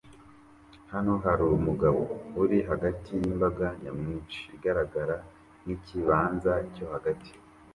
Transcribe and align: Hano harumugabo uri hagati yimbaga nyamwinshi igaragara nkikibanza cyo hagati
Hano 0.93 1.13
harumugabo 1.23 2.01
uri 2.41 2.57
hagati 2.69 3.09
yimbaga 3.21 3.65
nyamwinshi 3.81 4.39
igaragara 4.55 5.15
nkikibanza 5.63 6.53
cyo 6.73 6.85
hagati 6.93 7.31